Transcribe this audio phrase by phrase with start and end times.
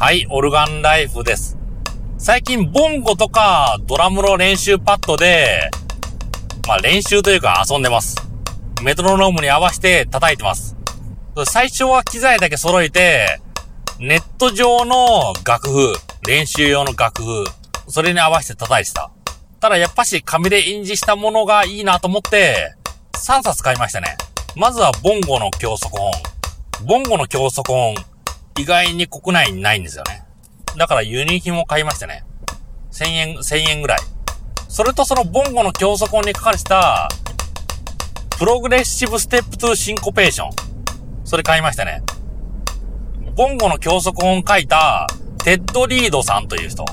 [0.00, 1.58] はい、オルガンライフです。
[2.18, 5.68] 最近、ボンゴとかドラムの練習パッドで、
[6.68, 8.14] まあ練習というか遊んでます。
[8.80, 10.76] メトロノームに合わせて叩いてます。
[11.46, 13.40] 最初は機材だけ揃えて、
[13.98, 15.92] ネット上の楽譜、
[16.28, 17.44] 練習用の楽譜、
[17.88, 19.10] それに合わせて叩いてた。
[19.58, 22.76] ただやっぱし紙で印字したものがいいなと思って、
[23.16, 24.16] 3冊買いましたね。
[24.54, 26.12] まずはボンゴの教則本。
[26.86, 27.96] ボンゴの教則本、
[28.58, 30.24] 意外に国内にないんですよね。
[30.76, 32.24] だから輸入品も買いましたね。
[32.90, 33.98] 1000円、1000円ぐらい。
[34.68, 37.08] それとそのボンゴの教則本に書かれてた、
[38.38, 40.50] Progressive Steps to Syncopation。
[41.24, 42.02] それ買いましたね。
[43.36, 45.06] ボンゴの教則本書いた、
[45.44, 46.84] Ted Reed さんという人。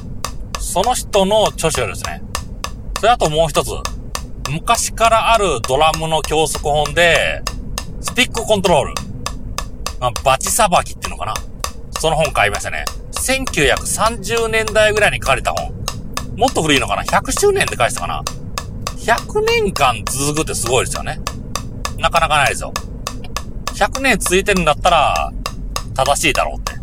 [0.59, 2.21] その人の著書ですね。
[2.99, 3.71] それあともう一つ。
[4.51, 7.41] 昔からあるドラムの教則本で、
[8.01, 8.93] スティックコントロール。
[9.99, 11.33] まあ、バチさばきっていうのかな。
[12.05, 12.85] その本買いましたね。
[13.13, 15.73] 1930年代ぐらいに書かれた本。
[16.37, 18.23] もっと古いのかな ?100 周年って書いてたかな
[18.95, 21.19] ?100 年間続くってすごいですよね。
[21.97, 22.71] なかなかないですよ。
[23.73, 25.31] 100年続いてるんだったら、
[25.95, 26.73] 正しいだろうって。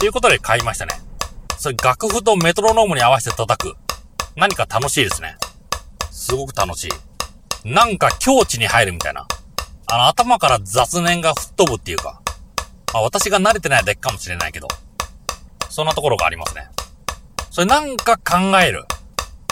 [0.00, 1.00] ということで買いましたね。
[1.56, 3.76] それ楽譜とメトロノームに合わせて叩く。
[4.34, 5.36] 何か楽しいですね。
[6.10, 7.68] すごく楽しい。
[7.68, 9.28] なんか境地に入るみたいな。
[9.86, 12.20] あの、頭から雑念が吹っ飛ぶっていうか。
[12.92, 14.68] まあ、私が慣れてないだけかもしれないけど。
[15.68, 16.68] そんなところがありますね。
[17.50, 18.84] それなんか考える。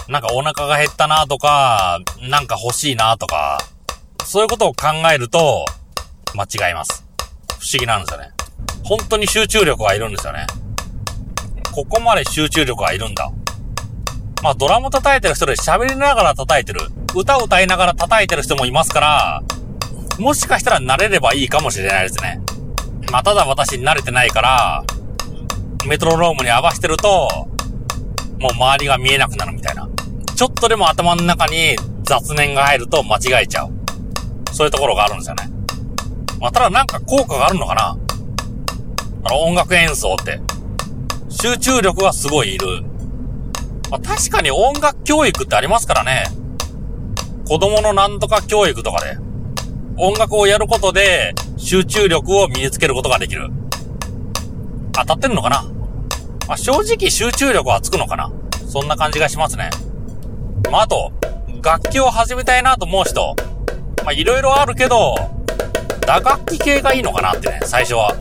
[0.08, 3.58] なんかお腹が減ったなとか、なんか欲しいなとか、
[4.24, 5.64] そういうことを考えると、
[6.34, 7.04] 間違います。
[7.60, 8.30] 不思議なんですよね。
[8.84, 10.46] 本当に集中力がいるんですよね。
[11.72, 13.30] ここまで集中力がいるんだ。
[14.42, 16.80] まあドラム叩いてる人で喋りながら叩いてる。
[17.14, 19.42] 歌を歌いながら叩いてる人もいますから、
[20.18, 22.40] もしかしたら慣れればいいかもしれないですね。
[23.10, 24.84] まあただ私慣れてないから、
[25.86, 27.48] メトロノームに合わせてると、
[28.38, 29.88] もう周りが見えなくなるみたいな。
[30.34, 33.70] ちょっとでも頭の中に雑念が入ると間違えちゃう。
[34.52, 35.48] そういうところがあるんですよね。
[36.40, 37.96] まあ、ただなんか効果があるのかな
[39.24, 40.40] あの音楽演奏って。
[41.28, 42.66] 集中力がすごいいる。
[43.90, 46.24] まあ、確かに音楽教育ってありますからね。
[47.48, 49.16] 子供のなんとか教育とかで。
[49.98, 53.50] 音楽をやることで集中力を身につけることができる。
[54.92, 55.62] 当たってるのかな？
[56.46, 58.30] まあ、正直集中力はつくのかな？
[58.68, 59.70] そんな感じがしますね。
[60.70, 61.12] まあ、あと、
[61.62, 63.34] 楽器を始めたいなと思う人。
[64.04, 65.14] まあ、いろいろあるけど、
[66.06, 68.14] 打楽器系がいいのかなってね、最初は。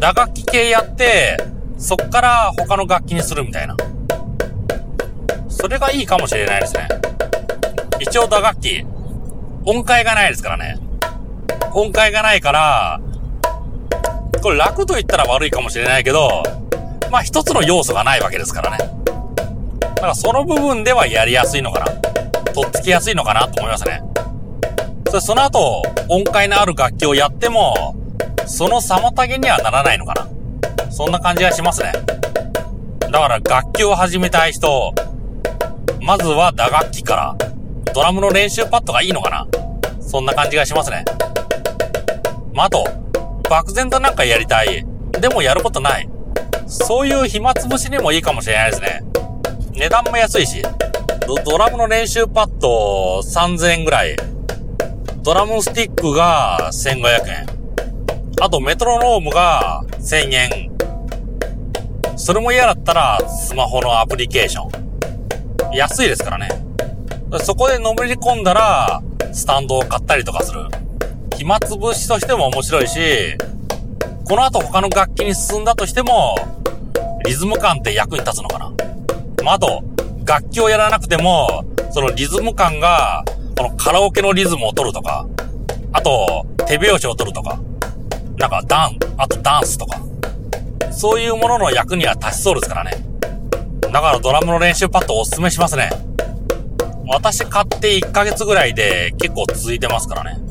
[0.00, 1.36] 打楽器系やって、
[1.78, 3.76] そっから他の楽器にするみたいな。
[5.48, 6.88] それがいいかもしれないですね。
[8.00, 8.84] 一応打楽器、
[9.64, 10.78] 音階がないですからね。
[11.74, 13.00] 音階がないから、
[14.42, 16.42] これ楽と言ったら悪いかもしれないけど、
[17.10, 18.78] まあ一つの要素がないわけですからね。
[19.80, 21.86] だからその部分ではやりやすいのかな。
[22.52, 24.02] とっつきやすいのかなと思いますね。
[25.06, 27.96] それその後、音階のある楽器をやっても、
[28.46, 30.90] その妨げにはならないのかな。
[30.90, 31.92] そんな感じがしますね。
[33.00, 34.94] だから楽器を始めたい人、
[36.00, 37.36] まずは打楽器から、
[37.94, 39.46] ドラムの練習パッドがいいのかな。
[40.00, 41.04] そんな感じがしますね。
[42.54, 42.84] まあ、あと、
[43.48, 44.86] 漠然となんかやりたい。
[45.20, 46.08] でもやることない。
[46.66, 49.02] そういう暇つぶしにもいいかもしれないですね。
[49.72, 50.62] 値段も安いし。
[51.26, 54.16] ドドラムの練習パッド3000円ぐらい。
[55.22, 57.46] ドラムスティックが1500円。
[58.40, 60.72] あとメトロノームが1000円。
[62.16, 65.74] それも嫌だったらスマホのアプリケーション。
[65.74, 66.48] 安いですからね。
[67.40, 69.02] そこでのめり込んだら
[69.32, 70.64] スタンドを買ったりとかする。
[71.42, 73.00] 暇つぶしとしても面白いし、
[74.28, 76.36] この後他の楽器に進んだとしても、
[77.24, 78.72] リズム感って役に立つのかな。
[79.42, 79.82] まあ、あと、
[80.24, 83.24] 楽器をやらなくても、そのリズム感が、
[83.58, 85.26] このカラオケのリズムを取るとか、
[85.92, 87.58] あと、手拍子を取るとか、
[88.38, 90.00] なんかダン、あとダンスとか、
[90.92, 92.92] そういうものの役には立ちそうですからね。
[93.92, 95.90] だからドラムの練習パッドおすすめしますね。
[97.08, 100.41] 私買って1ヶ月ぐらいで結構続いてますからね。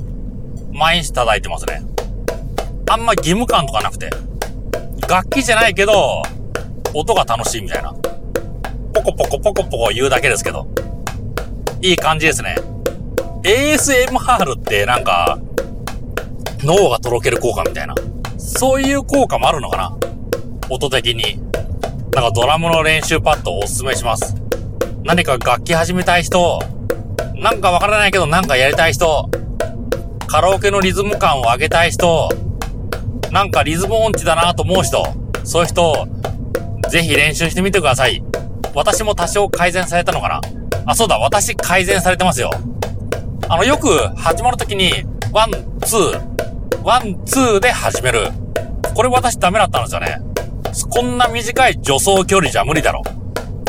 [0.74, 1.82] 毎日叩いてますね。
[2.90, 4.10] あんま義務感とかなくて。
[5.08, 6.22] 楽器じゃないけど、
[6.94, 7.94] 音が楽しいみたいな。
[8.94, 10.68] ポコポコポコポコ言うだけですけど。
[11.82, 12.56] いい感じですね。
[13.44, 15.40] ASMR ってなんか、
[16.60, 17.96] 脳がとろける効果みたいな。
[18.38, 19.98] そういう効果もあるのかな
[20.70, 21.40] 音的に。
[22.14, 24.36] なんかドラムの練習パッドをおすすめします。
[25.04, 26.60] 何か楽器始めたい人、
[27.36, 29.30] なんかわからないけどなんかやりたい人、
[30.32, 32.30] カラオケのリズム感を上げたい人、
[33.32, 35.04] なんかリズム音痴だなと思う人、
[35.44, 36.08] そういう人、
[36.88, 38.24] ぜひ練習してみてください。
[38.74, 40.42] 私も多少改善されたのかな
[40.86, 42.50] あ、そうだ、私改善されてますよ。
[43.50, 45.04] あの、よく始まるときに、
[45.34, 48.30] one, two, one, two で始める。
[48.96, 50.22] これ私ダメだったんですよね。
[50.92, 53.02] こんな短い助走距離じゃ無理だろ。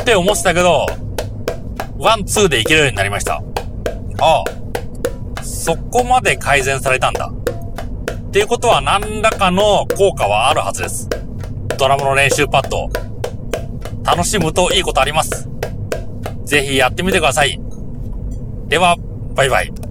[0.01, 0.85] って思ってたけど、
[1.97, 3.43] one, two でいけるようになりました。
[4.21, 4.62] ああ、
[5.63, 7.31] そこまで改善されたんだ。
[7.31, 11.07] っていうことは何らかの効果はあるはずです。
[11.77, 12.89] ドラムの練習パッド。
[14.03, 15.47] 楽しむといいことあります。
[16.43, 17.61] ぜひやってみてください。
[18.67, 18.97] では、
[19.35, 19.82] バイバイ。